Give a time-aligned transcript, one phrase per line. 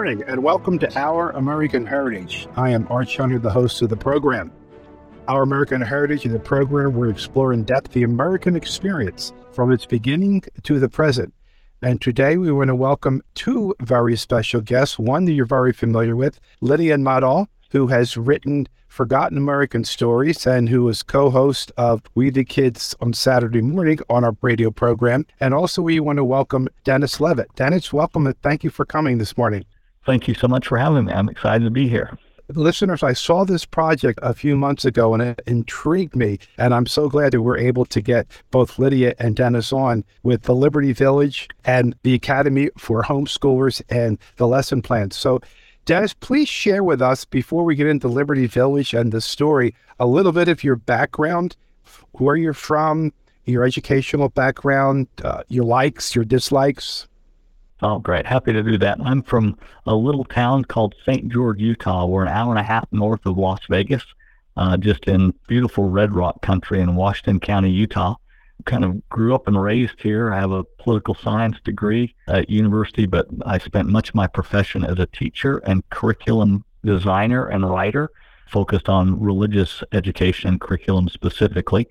[0.00, 2.48] Morning and welcome to Our American Heritage.
[2.56, 4.50] I am Art Hunter, the host of the program.
[5.28, 9.70] Our American Heritage is a program where we explore in depth the American experience from
[9.70, 11.34] its beginning to the present.
[11.82, 14.98] And today we want to welcome two very special guests.
[14.98, 20.70] One that you're very familiar with, Lydia Nuttall, who has written Forgotten American Stories and
[20.70, 25.26] who is co host of We the Kids on Saturday morning on our radio program.
[25.40, 27.54] And also, we want to welcome Dennis Leavitt.
[27.54, 29.66] Dennis, welcome and thank you for coming this morning.
[30.04, 31.12] Thank you so much for having me.
[31.12, 32.18] I'm excited to be here.
[32.48, 36.38] Listeners, I saw this project a few months ago and it intrigued me.
[36.58, 40.42] And I'm so glad that we're able to get both Lydia and Dennis on with
[40.42, 45.16] the Liberty Village and the Academy for Homeschoolers and the lesson plans.
[45.16, 45.40] So,
[45.84, 50.06] Dennis, please share with us before we get into Liberty Village and the story a
[50.06, 51.56] little bit of your background,
[52.12, 53.12] where you're from,
[53.44, 57.06] your educational background, uh, your likes, your dislikes.
[57.82, 58.26] Oh, great.
[58.26, 58.98] Happy to do that.
[59.02, 61.30] I'm from a little town called St.
[61.30, 62.04] George, Utah.
[62.04, 64.04] We're an hour and a half north of Las Vegas,
[64.58, 68.16] uh, just in beautiful Red Rock country in Washington County, Utah.
[68.66, 70.30] Kind of grew up and raised here.
[70.30, 74.84] I have a political science degree at university, but I spent much of my profession
[74.84, 78.10] as a teacher and curriculum designer and writer,
[78.46, 81.88] focused on religious education and curriculum specifically.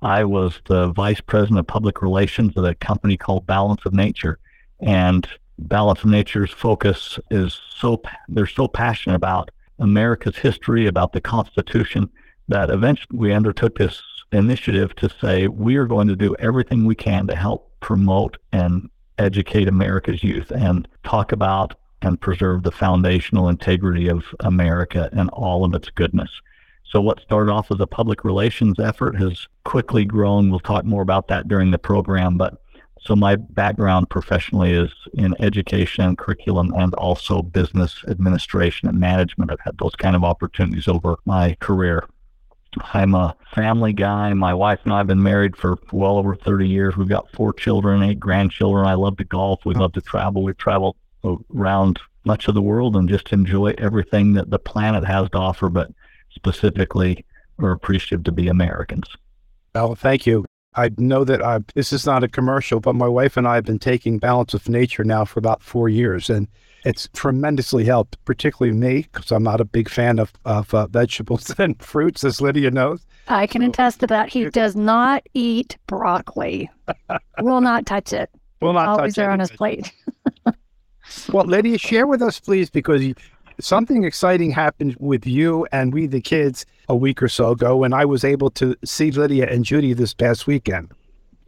[0.00, 4.38] I was the vice president of public relations at a company called Balance of Nature
[4.80, 5.26] and
[5.58, 12.10] Balance Nature's focus is so they're so passionate about America's history, about the Constitution,
[12.48, 14.02] that eventually we undertook this
[14.32, 18.88] initiative to say we are going to do everything we can to help promote and
[19.18, 25.64] educate America's youth and talk about and preserve the foundational integrity of America and all
[25.64, 26.30] of its goodness.
[26.84, 30.50] So, what started off as a public relations effort has quickly grown.
[30.50, 32.62] We'll talk more about that during the program, but
[33.06, 39.50] so my background professionally is in education, curriculum, and also business administration and management.
[39.50, 42.04] I've had those kind of opportunities over my career.
[42.92, 44.32] I'm a family guy.
[44.34, 46.96] My wife and I have been married for well over 30 years.
[46.96, 48.86] We've got four children, eight grandchildren.
[48.86, 49.64] I love to golf.
[49.64, 50.42] We love to travel.
[50.42, 50.96] We travel
[51.54, 55.68] around much of the world and just enjoy everything that the planet has to offer,
[55.68, 55.90] but
[56.34, 57.24] specifically,
[57.56, 59.08] we're appreciative to be Americans.
[59.74, 60.44] Well, thank you.
[60.76, 63.64] I know that I, this is not a commercial, but my wife and I have
[63.64, 66.48] been taking Balance of Nature now for about four years, and
[66.84, 71.52] it's tremendously helped, particularly me, because I'm not a big fan of, of uh, vegetables
[71.58, 73.06] and fruits, as Lydia knows.
[73.28, 74.28] I can so, attest to that.
[74.28, 76.70] He does not eat broccoli.
[77.40, 78.30] Will not touch it.
[78.60, 79.92] Will not Always touch there on his plate.
[81.32, 83.02] well, Lydia, share with us, please, because
[83.60, 87.94] something exciting happened with you and we, the kids, a week or so ago, and
[87.94, 90.92] I was able to see Lydia and Judy this past weekend.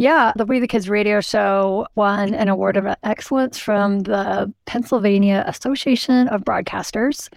[0.00, 5.42] Yeah, the We the Kids radio show won an award of excellence from the Pennsylvania
[5.48, 7.28] Association of Broadcasters.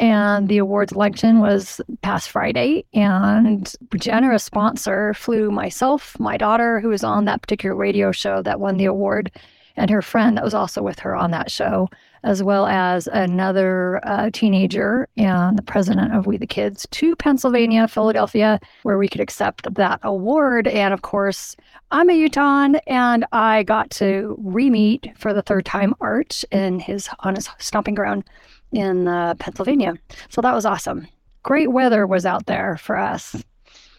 [0.00, 6.88] And the awards luncheon was past Friday, and generous sponsor flew myself, my daughter, who
[6.88, 9.32] was on that particular radio show that won the award,
[9.78, 11.88] and her friend that was also with her on that show
[12.24, 17.88] as well as another uh, teenager and the president of We the Kids to Pennsylvania,
[17.88, 20.66] Philadelphia, where we could accept that award.
[20.68, 21.56] And of course,
[21.90, 27.08] I'm a Utahn, and I got to re-meet for the third time Art in his
[27.20, 28.24] on his stomping ground
[28.72, 29.94] in uh, Pennsylvania.
[30.28, 31.06] So that was awesome.
[31.44, 33.42] Great weather was out there for us.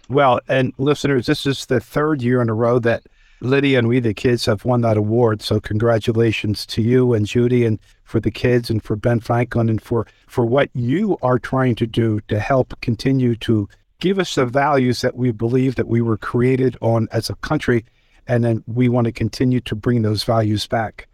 [0.10, 3.04] Well, and listeners, this is the third year in a row that
[3.42, 5.42] Lydia and we, the kids, have won that award.
[5.42, 9.82] So congratulations to you and Judy and for the kids and for Ben Franklin and
[9.82, 14.46] for, for what you are trying to do to help continue to give us the
[14.46, 17.86] values that we believe that we were created on as a country.
[18.28, 21.08] And then we want to continue to bring those values back.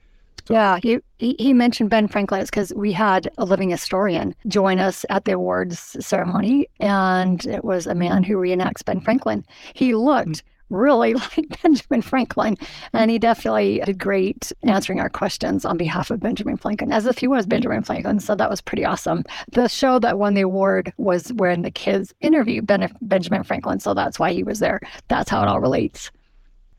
[0.48, 0.54] So.
[0.54, 5.26] Yeah, he, he mentioned Ben Franklin because we had a living historian join us at
[5.26, 9.44] the awards ceremony, and it was a man who reenacts Ben Franklin.
[9.74, 12.56] He looked really like Benjamin Franklin.
[12.56, 12.98] Mm-hmm.
[12.98, 17.18] And he definitely did great answering our questions on behalf of Benjamin Franklin, as if
[17.18, 18.20] he was Benjamin Franklin.
[18.20, 19.24] So that was pretty awesome.
[19.52, 23.80] The show that won the award was when the kids interviewed ben- Benjamin Franklin.
[23.80, 24.80] So that's why he was there.
[25.08, 26.12] That's how it all relates.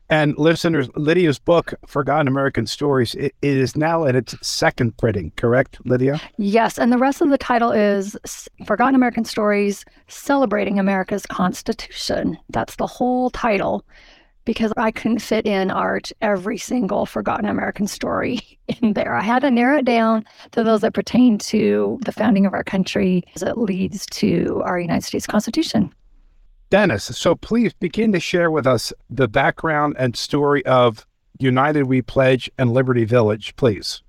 [0.09, 5.31] And listeners, Lydia's book, Forgotten American Stories, it, it is now at its second printing,
[5.35, 6.21] correct, Lydia?
[6.37, 6.79] Yes.
[6.79, 8.17] And the rest of the title is
[8.65, 12.37] Forgotten American Stories Celebrating America's Constitution.
[12.49, 13.83] That's the whole title
[14.45, 18.39] because I couldn't fit in art every single Forgotten American story
[18.81, 19.13] in there.
[19.13, 22.63] I had to narrow it down to those that pertain to the founding of our
[22.63, 25.93] country as it leads to our United States Constitution.
[26.69, 31.05] Dennis, so please begin to share with us the background and story of
[31.39, 34.01] United We Pledge and Liberty Village, please.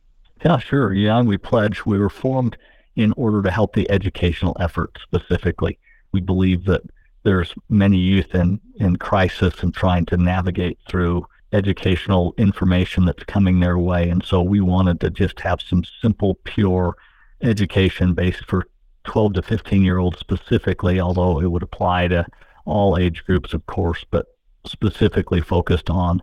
[0.44, 0.92] Yeah, sure.
[0.92, 2.58] Young We Pledge, we were formed
[2.96, 5.78] in order to help the educational effort specifically.
[6.10, 6.82] We believe that
[7.22, 13.60] there's many youth in, in crisis and trying to navigate through educational information that's coming
[13.60, 14.10] their way.
[14.10, 16.96] And so we wanted to just have some simple, pure
[17.40, 18.66] education based for
[19.04, 22.26] 12 to 15 year olds specifically, although it would apply to
[22.68, 24.26] all age groups, of course, but
[24.66, 26.22] specifically focused on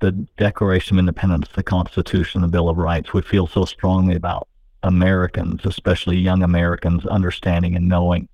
[0.00, 3.12] the Declaration of Independence, the Constitution, the Bill of Rights.
[3.12, 4.48] We feel so strongly about
[4.82, 8.28] Americans, especially young Americans, understanding and knowing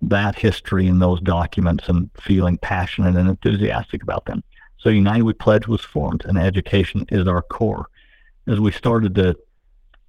[0.00, 4.42] that history and those documents and feeling passionate and enthusiastic about them.
[4.78, 7.86] So United We Pledge was formed, and education is our core.
[8.48, 9.36] As we started to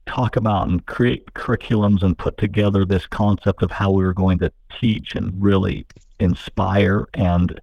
[0.07, 4.39] talk about and create curriculums and put together this concept of how we were going
[4.39, 5.85] to teach and really
[6.23, 7.59] inspire and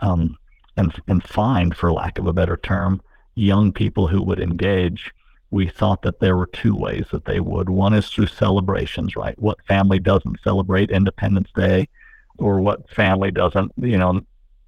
[0.00, 0.36] um,
[0.76, 3.00] and and find, for lack of a better term,
[3.34, 5.12] young people who would engage.
[5.50, 7.70] We thought that there were two ways that they would.
[7.70, 9.38] One is through celebrations, right?
[9.38, 11.88] What family doesn't celebrate Independence Day,
[12.38, 14.20] or what family doesn't, you know,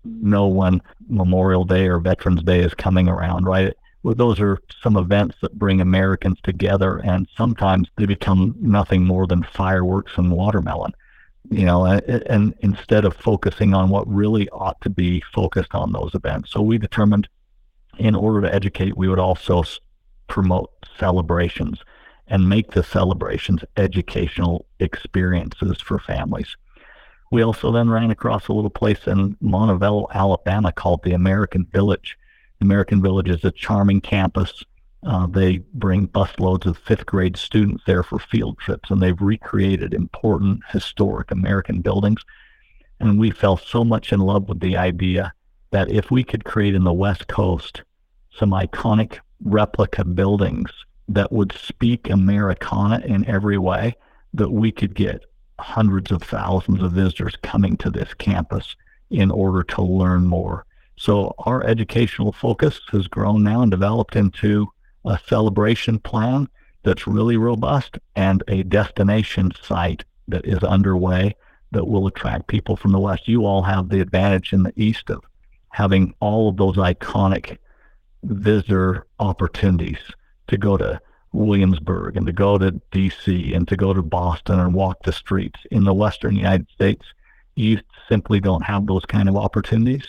[0.04, 3.74] know when Memorial Day or Veterans Day is coming around, right?
[4.02, 9.26] Well, those are some events that bring Americans together, and sometimes they become nothing more
[9.26, 10.92] than fireworks and watermelon.
[11.50, 15.92] You know, and, and instead of focusing on what really ought to be focused on
[15.92, 16.50] those events.
[16.50, 17.28] So we determined
[17.98, 19.64] in order to educate, we would also
[20.28, 21.80] promote celebrations
[22.28, 26.56] and make the celebrations educational experiences for families.
[27.30, 32.16] We also then ran across a little place in Montevallo, Alabama called the American Village.
[32.58, 34.64] The American Village is a charming campus.
[35.04, 39.94] Uh, they bring busloads of fifth grade students there for field trips, and they've recreated
[39.94, 42.20] important historic American buildings.
[43.00, 45.32] And we fell so much in love with the idea
[45.70, 47.82] that if we could create in the West Coast
[48.36, 50.70] some iconic replica buildings
[51.08, 53.94] that would speak Americana in every way,
[54.34, 55.24] that we could get
[55.60, 58.76] hundreds of thousands of visitors coming to this campus
[59.10, 60.66] in order to learn more.
[60.96, 64.68] So our educational focus has grown now and developed into
[65.08, 66.48] a celebration plan
[66.84, 71.34] that's really robust and a destination site that is underway
[71.72, 73.26] that will attract people from the West.
[73.26, 75.24] You all have the advantage in the East of
[75.70, 77.58] having all of those iconic
[78.22, 79.98] visitor opportunities
[80.48, 81.00] to go to
[81.32, 85.60] Williamsburg and to go to DC and to go to Boston and walk the streets
[85.70, 87.04] in the Western United States,
[87.54, 90.06] you simply don't have those kind of opportunities.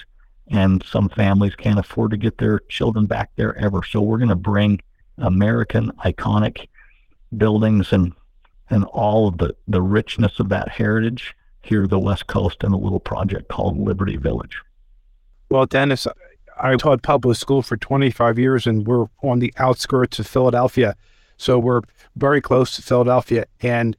[0.52, 3.82] And some families can't afford to get their children back there ever.
[3.84, 4.80] So we're going to bring
[5.22, 6.68] American iconic
[7.38, 8.14] buildings and
[8.72, 12.78] and all of the, the richness of that heritage here the West Coast in a
[12.78, 14.62] little project called Liberty Village.
[15.50, 16.08] Well, Dennis,
[16.62, 20.96] I taught public school for 25 years and we're on the outskirts of Philadelphia.
[21.38, 21.82] So we're
[22.16, 23.46] very close to Philadelphia.
[23.62, 23.98] And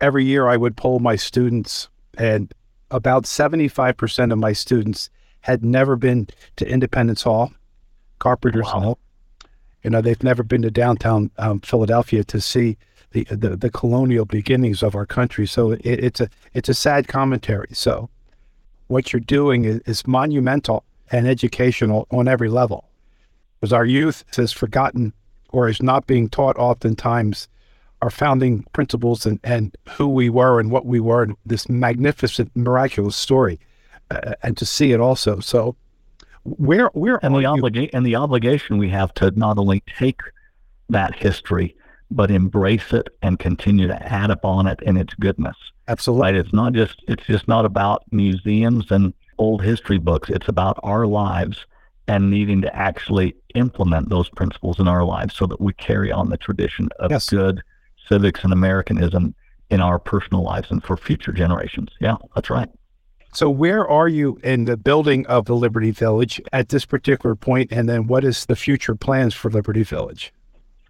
[0.00, 2.52] every year I would poll my students, and
[2.90, 7.52] about 75% of my students had never been to Independence Hall,
[8.18, 8.80] Carpenter's wow.
[8.80, 8.98] Hall.
[9.82, 12.76] You know, they've never been to downtown um, Philadelphia to see
[13.12, 15.46] the, the, the colonial beginnings of our country.
[15.46, 17.68] So it, it's a it's a sad commentary.
[17.72, 18.10] So
[18.88, 22.88] what you're doing is, is monumental and educational on every level,
[23.60, 25.12] because our youth has forgotten
[25.50, 27.48] or is not being taught oftentimes
[28.02, 32.54] our founding principles and, and who we were and what we were and this magnificent,
[32.54, 33.58] miraculous story,
[34.10, 35.40] uh, and to see it also.
[35.40, 35.74] So,
[36.56, 40.20] where where and the obligation and the obligation we have to not only take
[40.88, 41.74] that history
[42.10, 45.56] but embrace it and continue to add upon it in its goodness.
[45.88, 46.34] Absolutely, right?
[46.36, 50.30] It's not just it's just not about museums and old history books.
[50.30, 51.66] It's about our lives
[52.06, 56.30] and needing to actually implement those principles in our lives so that we carry on
[56.30, 57.28] the tradition of yes.
[57.28, 57.62] good
[58.08, 59.34] civics and Americanism
[59.70, 61.90] in our personal lives and for future generations.
[62.00, 62.68] Yeah, that's right.
[63.32, 67.70] So, where are you in the building of the Liberty Village at this particular point,
[67.70, 70.32] and then what is the future plans for Liberty Village?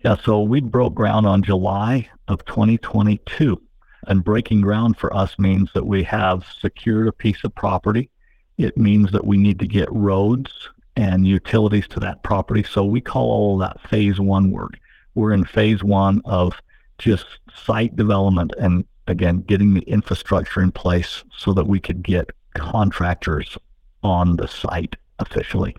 [0.04, 3.60] Yeah, so we broke ground on July of 2022,
[4.06, 8.08] and breaking ground for us means that we have secured a piece of property.
[8.56, 10.52] It means that we need to get roads
[10.96, 12.62] and utilities to that property.
[12.62, 14.78] So we call all that phase one work.
[15.14, 16.54] We're in phase one of
[16.98, 22.30] just site development and again, getting the infrastructure in place so that we could get
[22.54, 23.56] contractors
[24.02, 25.76] on the site officially.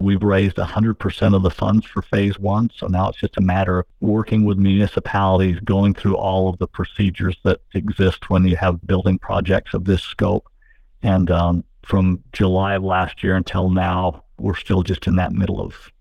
[0.00, 2.70] We've raised 100% of the funds for phase one.
[2.74, 6.66] So now it's just a matter of working with municipalities, going through all of the
[6.66, 10.48] procedures that exist when you have building projects of this scope.
[11.02, 15.60] And um, from July of last year until now, we're still just in that middle
[15.60, 15.92] of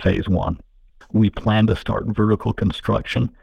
[0.00, 0.60] phase one.
[1.12, 3.34] We plan to start vertical construction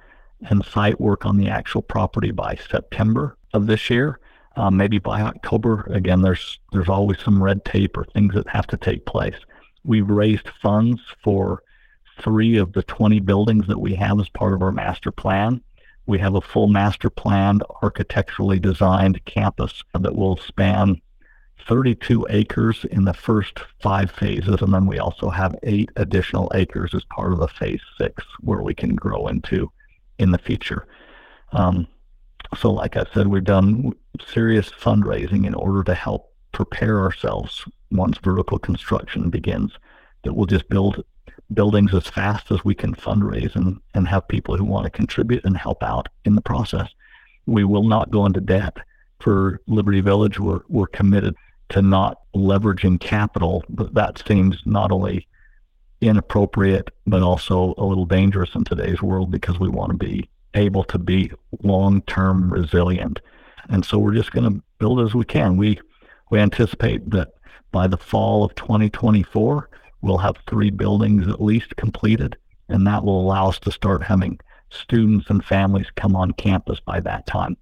[0.50, 4.20] and site work on the actual property by September of this year.
[4.58, 5.86] Uh, maybe by October.
[5.92, 9.36] Again, there's there's always some red tape or things that have to take place.
[9.84, 11.62] We've raised funds for
[12.22, 15.62] three of the 20 buildings that we have as part of our master plan.
[16.06, 21.02] We have a full master planned, architecturally designed campus that will span
[21.68, 24.62] 32 acres in the first five phases.
[24.62, 28.62] And then we also have eight additional acres as part of the phase six where
[28.62, 29.72] we can grow into
[30.20, 30.88] in the future.
[31.52, 31.88] Um,
[32.58, 33.94] so, like I said, we've done
[34.28, 39.72] serious fundraising in order to help prepare ourselves once vertical construction begins.
[40.24, 41.04] That we'll just build
[41.54, 45.46] buildings as fast as we can fundraise and, and have people who want to contribute
[45.46, 46.90] and help out in the process.
[47.46, 48.78] We will not go into debt
[49.20, 50.40] for Liberty Village.
[50.40, 51.36] We're, we're committed
[51.70, 55.28] to not leveraging capital, but that seems not only
[56.02, 60.84] inappropriate, but also a little dangerous in today's world because we want to be able
[60.86, 61.32] to be
[61.64, 63.22] long term resilient.
[63.70, 65.58] And so we're just going to build as we can.
[65.58, 65.80] We,
[66.30, 67.30] we anticipate that
[67.72, 69.70] by the fall of 2024,
[70.02, 72.38] we'll have three buildings at least completed,
[72.70, 77.00] and that will allow us to start having students and families come on campus by
[77.02, 77.58] that time.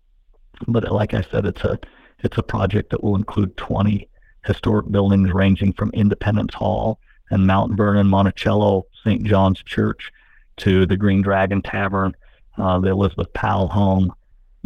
[0.67, 1.79] But like I said, it's a
[2.19, 4.07] it's a project that will include 20
[4.45, 6.99] historic buildings ranging from Independence Hall
[7.33, 9.23] and Mount Vernon Monticello St.
[9.23, 10.11] John's Church
[10.57, 12.15] to the Green Dragon Tavern,
[12.59, 14.13] uh, the Elizabeth Powell Home,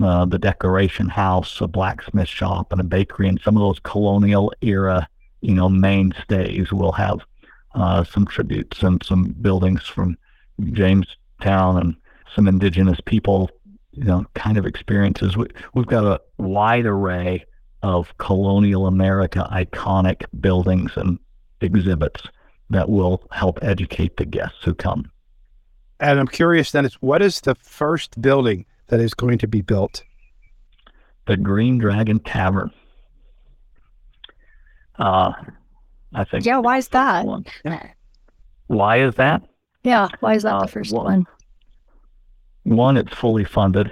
[0.04, 4.52] uh, the Declaration House, a blacksmith shop, and a bakery, and some of those colonial
[4.62, 5.08] era,
[5.40, 7.22] you know, mainstays will have
[7.74, 10.18] uh, some tributes and some buildings from
[10.74, 11.96] Jamestown and
[12.36, 13.50] some indigenous people,
[13.92, 15.38] you know, kind of experiences.
[15.38, 17.46] We, we've got a wide array
[17.82, 21.18] of colonial America iconic buildings and
[21.62, 22.24] exhibits
[22.70, 25.12] that will help educate the guests who come.
[26.00, 30.04] And I'm curious then, what is the first building that is going to be built?
[31.26, 32.72] The Green Dragon Tavern.
[35.00, 35.34] Uh,
[36.14, 36.46] I think.
[36.46, 37.26] Yeah, why is that?
[37.26, 37.46] One.
[38.68, 39.44] Why is that?
[39.84, 41.26] Yeah, why is that uh, the first one?
[42.64, 42.78] one?
[42.78, 43.90] One, it's fully funded.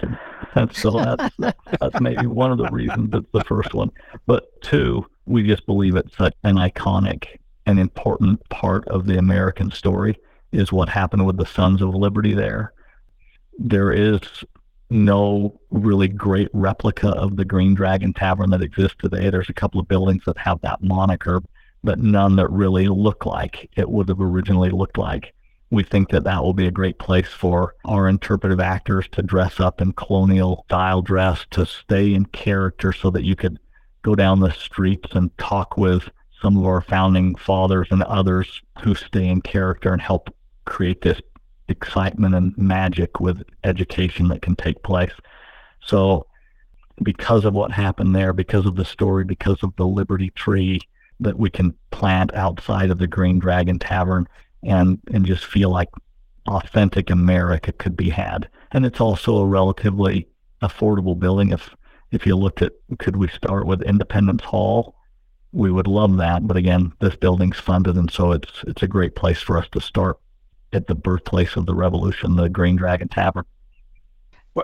[0.56, 3.92] And so that's, that's maybe one of the reasons it's the first one.
[4.26, 9.72] But two, we just believe it's such an iconic and important part of the American
[9.72, 10.18] story
[10.52, 12.74] is what happened with the Sons of Liberty there.
[13.58, 14.20] There is
[14.90, 19.30] no really great replica of the Green Dragon Tavern that exists today.
[19.30, 21.42] There's a couple of buildings that have that moniker,
[21.84, 25.34] but none that really look like it would have originally looked like.
[25.72, 29.60] We think that that will be a great place for our interpretive actors to dress
[29.60, 33.60] up in colonial style dress, to stay in character so that you could
[34.04, 36.10] go down the streets and talk with
[36.42, 40.34] some of our founding fathers and others who stay in character and help
[40.66, 41.22] create this
[41.68, 45.14] excitement and magic with education that can take place.
[45.82, 46.28] So,
[47.04, 50.80] because of what happened there, because of the story, because of the Liberty Tree,
[51.20, 54.28] that we can plant outside of the Green Dragon Tavern
[54.64, 55.90] and and just feel like
[56.48, 58.50] authentic America could be had.
[58.72, 60.28] And it's also a relatively
[60.62, 61.52] affordable building.
[61.52, 61.76] If
[62.12, 64.95] if you looked at could we start with Independence Hall,
[65.56, 66.46] we would love that.
[66.48, 69.80] But again, this building's funded, and so it's it's a great place for us to
[69.80, 70.20] start
[70.74, 73.46] at the birthplace of the revolution, the Green Dragon Tavern.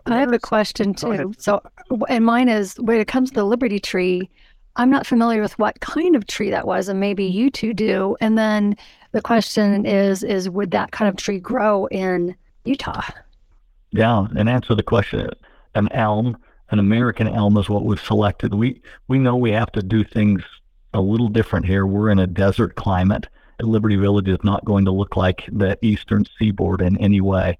[0.06, 1.34] I have a question too.
[1.38, 1.62] So,
[2.08, 4.30] and mine is when it comes to the Liberty Tree,
[4.76, 8.16] I'm not familiar with what kind of tree that was, and maybe you two do.
[8.22, 8.76] And then
[9.12, 13.02] the question is, is would that kind of tree grow in Utah?
[13.92, 15.30] Yeah, and answer the question.
[15.76, 16.38] An elm,
[16.70, 18.54] an American elm, is what we've selected.
[18.54, 20.44] We we know we have to do things
[20.94, 21.86] a little different here.
[21.86, 23.28] We're in a desert climate.
[23.60, 27.58] Liberty Village is not going to look like the eastern seaboard in any way,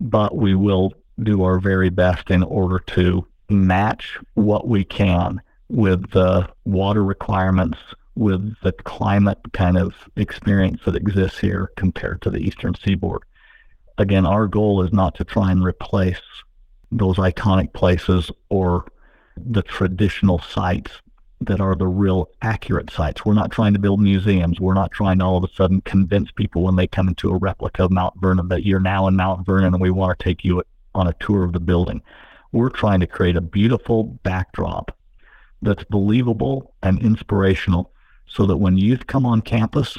[0.00, 6.10] but we will do our very best in order to match what we can with
[6.10, 7.78] the water requirements,
[8.14, 13.22] with the climate kind of experience that exists here compared to the eastern seaboard.
[13.98, 16.20] Again, our goal is not to try and replace
[16.90, 18.86] those iconic places or
[19.36, 20.90] the traditional sites
[21.42, 23.24] that are the real accurate sites.
[23.24, 24.60] We're not trying to build museums.
[24.60, 27.36] We're not trying to all of a sudden convince people when they come into a
[27.36, 30.44] replica of Mount Vernon that you're now in Mount Vernon and we want to take
[30.44, 30.62] you
[30.94, 32.02] on a tour of the building.
[32.52, 34.96] We're trying to create a beautiful backdrop
[35.62, 37.92] that's believable and inspirational
[38.26, 39.96] so that when youth come on campus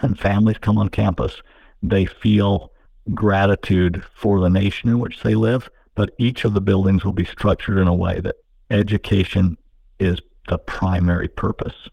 [0.00, 1.42] and families come on campus,
[1.82, 2.72] they feel
[3.14, 5.70] gratitude for the nation in which they live.
[5.94, 8.36] But each of the buildings will be structured in a way that
[8.70, 9.56] education
[9.98, 11.88] is the primary purpose.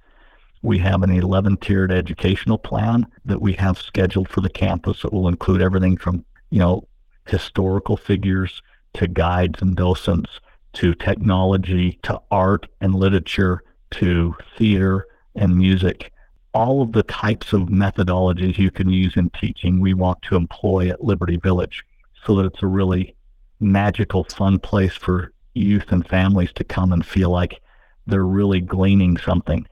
[0.62, 5.12] We have an 11 tiered educational plan that we have scheduled for the campus that
[5.12, 6.88] will include everything from, you know,
[7.27, 8.62] historical figures
[8.93, 10.39] to guides and docents
[10.74, 15.05] to technology to art and literature to theater
[15.36, 16.12] and music.
[16.53, 20.89] All of the types of methodologies you can use in teaching, we want to employ
[20.89, 21.83] at Liberty Village
[22.25, 23.15] so that it's a really
[23.60, 27.62] magical, fun place for youth and families to come and feel like
[28.07, 29.65] they're really gleaning something.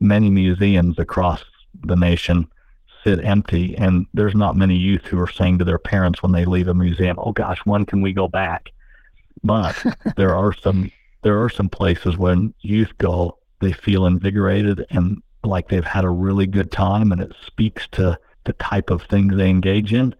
[0.00, 1.44] Many museums across
[1.84, 2.48] the nation
[3.04, 6.44] sit empty, and there's not many youth who are saying to their parents when they
[6.44, 8.70] leave a museum, "Oh gosh, when can we go back?"
[9.44, 9.76] But
[10.16, 10.90] there are some
[11.22, 16.10] there are some places when youth go, they feel invigorated and like they've had a
[16.10, 20.14] really good time, and it speaks to the type of things they engage in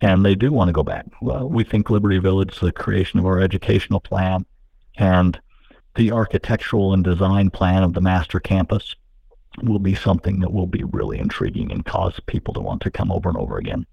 [0.00, 1.06] and they do want to go back.
[1.20, 4.46] Well, we think Liberty Village, is the creation of our educational plan,
[4.96, 5.38] and
[5.96, 8.94] the architectural and design plan of the master campus
[9.62, 13.10] will be something that will be really intriguing and cause people to want to come
[13.10, 13.84] over and over again.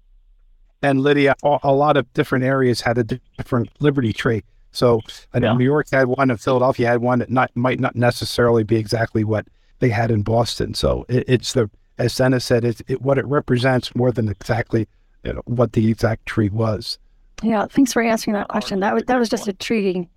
[0.82, 4.44] And Lydia, a lot of different areas had a different Liberty tree.
[4.70, 5.00] So
[5.34, 5.54] uh, yeah.
[5.54, 9.24] New York had one, and Philadelphia had one that not, might not necessarily be exactly
[9.24, 9.46] what
[9.80, 10.74] they had in Boston.
[10.74, 14.86] So it, it's the, as Dennis said, it's it, what it represents more than exactly
[15.24, 16.98] you know, what the exact tree was.
[17.42, 18.80] Yeah, thanks for answering that question.
[18.80, 20.08] That was that was just intriguing.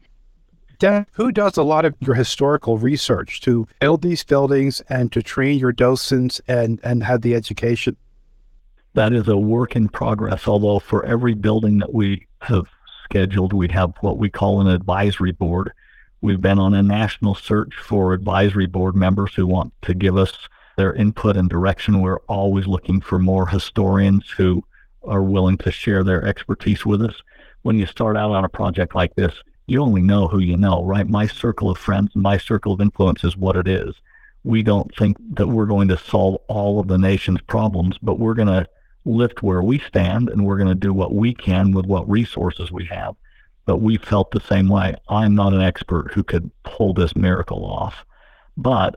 [0.82, 5.22] Dan, who does a lot of your historical research to build these buildings and to
[5.22, 7.96] train your docents and and have the education?
[8.96, 10.48] That is a work in progress.
[10.48, 12.66] Although for every building that we have
[13.04, 15.72] scheduled, we have what we call an advisory board.
[16.22, 20.34] We've been on a national search for advisory board members who want to give us
[20.78, 22.02] their input and direction.
[22.02, 24.64] We're always looking for more historians who
[25.04, 27.22] are willing to share their expertise with us.
[27.62, 29.36] When you start out on a project like this,
[29.68, 31.08] you only know who you know, right?
[31.08, 33.96] My circle of friends, my circle of influence is what it is.
[34.44, 38.34] We don't think that we're going to solve all of the nation's problems, but we're
[38.34, 38.68] going to
[39.06, 42.72] lift where we stand and we're going to do what we can with what resources
[42.72, 43.16] we have.
[43.66, 44.96] But we felt the same way.
[45.08, 48.04] I'm not an expert who could pull this miracle off,
[48.58, 48.96] but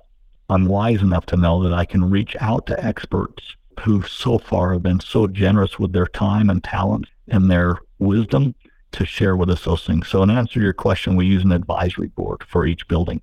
[0.48, 4.72] I'm wise enough to know that I can reach out to experts who so far
[4.72, 8.54] have been so generous with their time and talent and their wisdom
[8.94, 10.08] to share with us those things.
[10.08, 13.20] So, in answer to your question, we use an advisory board for each building,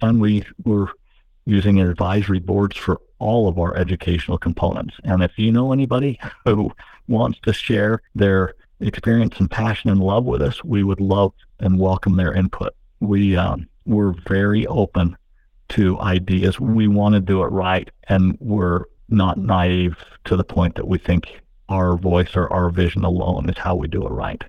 [0.00, 0.88] and we we're
[1.44, 4.94] using advisory boards for all of our educational components.
[5.04, 6.72] And if you know anybody who
[7.08, 11.78] wants to share their experience and passion and love with us, we would love and
[11.78, 12.74] welcome their input.
[13.00, 15.16] We um, we're very open
[15.70, 16.60] to ideas.
[16.60, 20.98] We want to do it right, and we're not naive to the point that we
[20.98, 24.42] think our voice or our vision alone is how we do it right.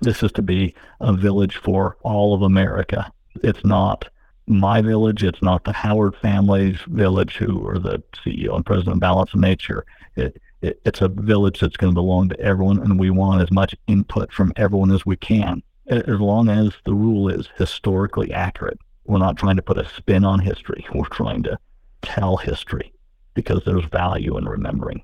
[0.00, 3.12] This is to be a village for all of America.
[3.42, 4.08] It's not
[4.46, 5.22] my village.
[5.22, 9.40] It's not the Howard family's village, who are the CEO and president of Balance of
[9.40, 9.84] Nature.
[10.16, 13.50] It, it, it's a village that's going to belong to everyone, and we want as
[13.50, 18.78] much input from everyone as we can, as long as the rule is historically accurate.
[19.04, 20.86] We're not trying to put a spin on history.
[20.94, 21.58] We're trying to
[22.02, 22.92] tell history
[23.34, 25.02] because there's value in remembering.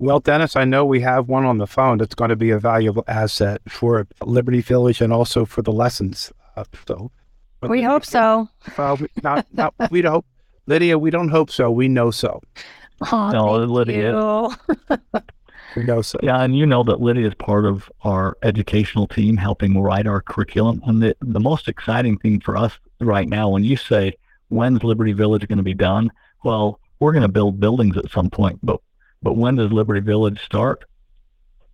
[0.00, 2.58] Well, Dennis, I know we have one on the phone that's going to be a
[2.58, 6.32] valuable asset for Liberty Village and also for the lessons.
[6.56, 7.10] Uh, so,
[7.62, 8.48] we hope so.
[8.76, 10.24] Uh, we, not, not, we don't,
[10.66, 10.98] Lydia.
[10.98, 11.70] We don't hope so.
[11.70, 12.40] We know so.
[13.10, 14.12] Oh, no, Lydia.
[15.76, 16.18] we know so.
[16.22, 20.20] Yeah, and you know that Lydia is part of our educational team, helping write our
[20.20, 20.80] curriculum.
[20.86, 24.12] And the the most exciting thing for us right now, when you say
[24.48, 26.10] when's Liberty Village going to be done,
[26.44, 28.80] well, we're going to build buildings at some point, but
[29.22, 30.84] but when does Liberty Village start?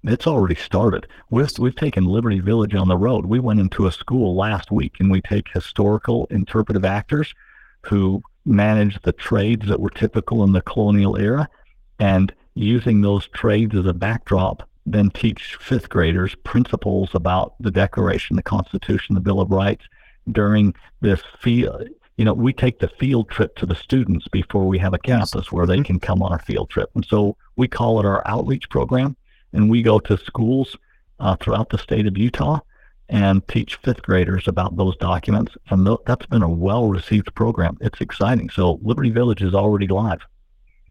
[0.04, 1.06] It's already started.
[1.30, 3.26] We've, we've taken Liberty Village on the road.
[3.26, 7.34] We went into a school last week and we take historical interpretive actors
[7.82, 11.48] who manage the trades that were typical in the colonial era
[11.98, 18.36] and using those trades as a backdrop, then teach fifth graders principles about the Declaration,
[18.36, 19.86] the Constitution, the Bill of Rights
[20.30, 24.78] during this field you know, we take the field trip to the students before we
[24.78, 25.84] have a campus where they mm-hmm.
[25.84, 26.90] can come on a field trip.
[26.94, 29.16] And so we call it our outreach program.
[29.52, 30.76] And we go to schools
[31.20, 32.60] uh, throughout the state of Utah
[33.08, 35.52] and teach fifth graders about those documents.
[35.70, 37.76] And th- that's been a well received program.
[37.80, 38.50] It's exciting.
[38.50, 40.20] So Liberty Village is already live.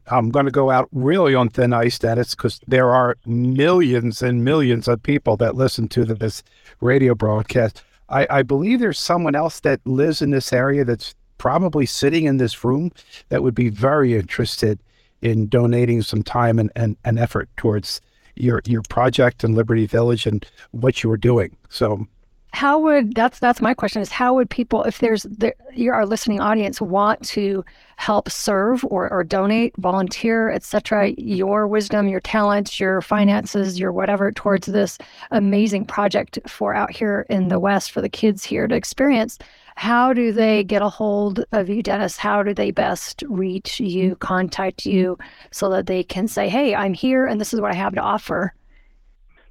[0.08, 4.44] I'm going to go out really on thin ice, Dennis, because there are millions and
[4.44, 6.44] millions of people that listen to this
[6.82, 7.84] radio broadcast.
[8.10, 12.38] I, I believe there's someone else that lives in this area that's probably sitting in
[12.38, 12.92] this room
[13.30, 14.80] that would be very interested
[15.22, 18.02] in donating some time and, and, and effort towards
[18.36, 21.56] your your project in Liberty Village and what you were doing.
[21.70, 22.08] So
[22.54, 26.40] how would that's that's my question is how would people if there's the, your listening
[26.40, 33.02] audience want to help serve or, or donate volunteer etc your wisdom your talents your
[33.02, 35.00] finances your whatever towards this
[35.32, 39.40] amazing project for out here in the west for the kids here to experience
[39.76, 42.16] how do they get a hold of you dennis?
[42.16, 45.18] How do they best reach you contact you
[45.50, 48.02] so that they can say hey i'm here and this is what i have to
[48.02, 48.54] offer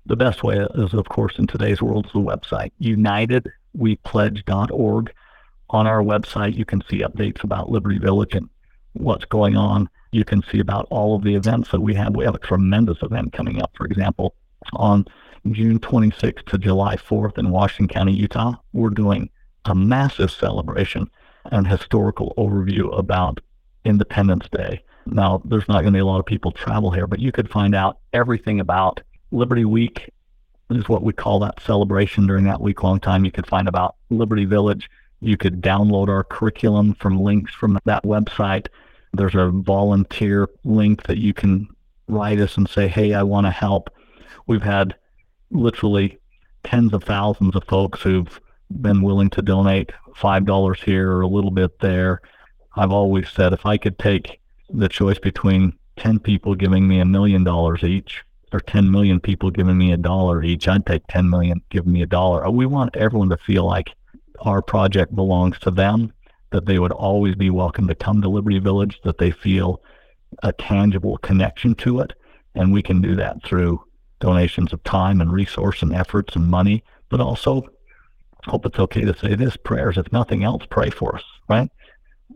[0.07, 5.13] the best way is, of course, in today's world, is the website, unitedwepledge.org.
[5.71, 8.49] On our website, you can see updates about Liberty Village and
[8.93, 9.89] what's going on.
[10.11, 12.15] You can see about all of the events that we have.
[12.15, 14.35] We have a tremendous event coming up, for example,
[14.75, 15.07] on
[15.51, 18.55] June 26th to July 4th in Washington County, Utah.
[18.73, 19.31] We're doing
[19.65, 21.11] a massive celebration
[21.47, 23.41] and historical overview about
[23.85, 24.85] Independence Day.
[25.07, 27.51] Now, there's not going to be a lot of people travel here, but you could
[27.51, 29.01] find out everything about
[29.33, 30.11] Liberty Week
[30.71, 33.25] is what we call that celebration during that week long time.
[33.25, 34.91] You could find about Liberty Village.
[35.21, 38.67] You could download our curriculum from links from that website.
[39.15, 41.69] There's a volunteer link that you can
[42.09, 43.91] write us and say, hey, I want to help.
[44.47, 44.95] We've had
[45.51, 46.19] literally
[46.65, 48.41] tens of thousands of folks who've
[48.81, 52.21] been willing to donate $5 here or a little bit there.
[52.77, 54.41] I've always said if I could take
[54.71, 59.51] the choice between 10 people giving me a million dollars each or 10 million people
[59.51, 62.47] giving me a dollar each, I'd take 10 million giving me a dollar.
[62.47, 63.91] Uh, we want everyone to feel like
[64.41, 66.13] our project belongs to them,
[66.51, 69.83] that they would always be welcome to come to Liberty Village, that they feel
[70.43, 72.13] a tangible connection to it.
[72.55, 73.83] And we can do that through
[74.21, 77.67] donations of time and resource and efforts and money, but also
[78.47, 81.71] hope it's okay to say this prayers, if nothing else, pray for us, right?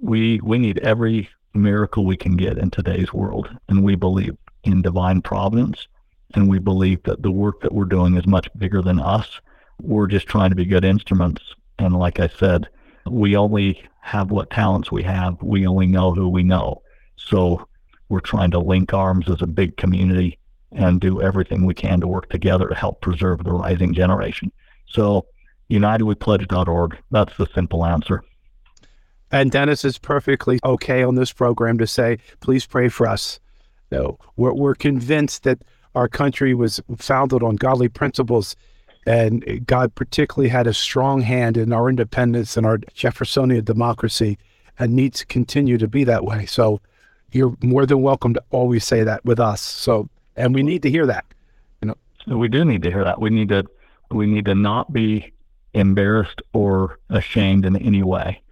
[0.00, 3.48] We we need every miracle we can get in today's world.
[3.68, 5.88] And we believe in divine providence
[6.36, 9.40] and we believe that the work that we're doing is much bigger than us.
[9.80, 11.42] We're just trying to be good instruments.
[11.78, 12.68] And like I said,
[13.10, 15.42] we only have what talents we have.
[15.42, 16.82] We only know who we know.
[17.16, 17.66] So
[18.08, 20.38] we're trying to link arms as a big community
[20.72, 24.52] and do everything we can to work together to help preserve the rising generation.
[24.86, 25.26] So
[25.70, 28.22] unitedwepledge.org, that's the simple answer.
[29.32, 33.40] And Dennis is perfectly okay on this program to say, please pray for us.
[33.90, 35.62] No, we're, we're convinced that
[35.96, 38.54] our country was founded on godly principles.
[39.06, 44.36] And God particularly had a strong hand in our independence and our Jeffersonian democracy
[44.78, 46.44] and needs to continue to be that way.
[46.44, 46.80] So
[47.32, 49.60] you're more than welcome to always say that with us.
[49.60, 51.24] So, and we need to hear that.
[51.80, 51.94] You
[52.26, 53.20] know, we do need to hear that.
[53.20, 53.64] We need to,
[54.10, 55.32] we need to not be
[55.72, 58.42] embarrassed or ashamed in any way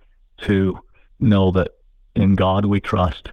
[0.43, 0.79] to
[1.21, 1.69] know that
[2.15, 3.31] in God we trust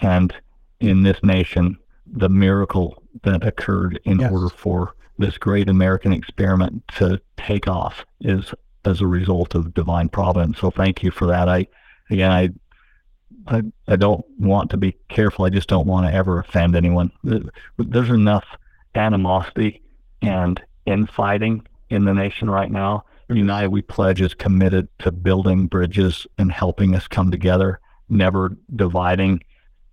[0.00, 0.34] and
[0.80, 1.76] in this nation
[2.12, 4.30] the miracle that occurred in yes.
[4.30, 10.08] order for this great American experiment to take off is as a result of divine
[10.08, 10.58] providence.
[10.58, 11.48] So thank you for that.
[11.48, 11.66] I
[12.10, 12.50] again I
[13.46, 15.44] I, I don't want to be careful.
[15.44, 17.10] I just don't want to ever offend anyone.
[17.24, 18.44] There's enough
[18.94, 19.82] animosity
[20.20, 23.04] and infighting in the nation right now.
[23.28, 29.42] United We Pledge is committed to building bridges and helping us come together, never dividing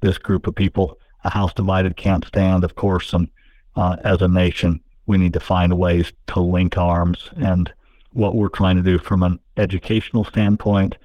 [0.02, 3.14] this group of people a house divided can't stand, of course.
[3.14, 3.30] And
[3.76, 7.30] uh, as a nation, we need to find ways to link arms.
[7.38, 7.72] And
[8.14, 10.98] what we're trying to do from an educational standpoint,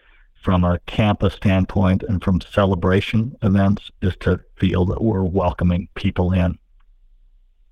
[0.42, 6.32] from a campus standpoint, and from celebration events is to feel that we're welcoming people
[6.32, 6.58] in.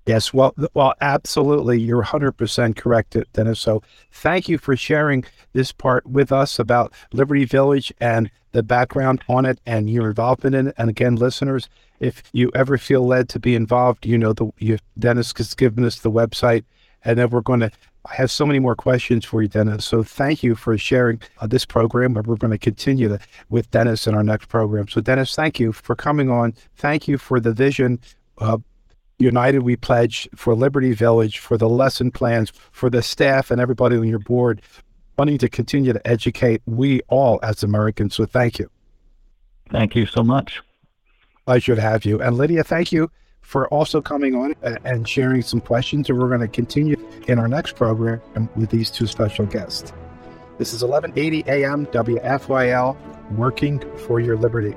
[0.05, 1.79] Yes, well, well, absolutely.
[1.79, 3.59] You're 100% correct, Dennis.
[3.61, 9.21] So thank you for sharing this part with us about Liberty Village and the background
[9.29, 10.75] on it and your involvement in it.
[10.77, 11.69] And again, listeners,
[12.03, 15.85] if you ever feel led to be involved, you know, the you, Dennis has given
[15.85, 16.63] us the website,
[17.05, 17.71] and then we're going to
[18.05, 19.85] I have so many more questions for you, Dennis.
[19.85, 22.13] So thank you for sharing uh, this program.
[22.15, 24.89] We're going to continue the, with Dennis in our next program.
[24.89, 26.53] So Dennis, thank you for coming on.
[26.75, 28.01] Thank you for the vision.
[28.39, 28.57] Uh,
[29.19, 33.95] United We Pledge for Liberty Village, for the lesson plans, for the staff and everybody
[33.95, 34.61] on your board,
[35.17, 38.15] wanting to continue to educate we all as Americans.
[38.15, 38.69] So thank you.
[39.69, 40.61] Thank you so much.
[41.45, 42.21] Pleasure to have you.
[42.21, 46.09] And Lydia, thank you for also coming on uh, and sharing some questions.
[46.09, 46.95] And we're going to continue
[47.27, 48.21] in our next program
[48.55, 49.91] with these two special guests.
[50.57, 52.95] This is 1180 AM WFYL,
[53.31, 54.75] working for your liberty.